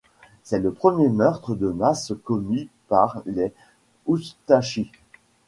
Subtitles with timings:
[0.41, 3.53] C'est le premier meurtre de masse commis par les
[4.07, 4.89] Oustachis.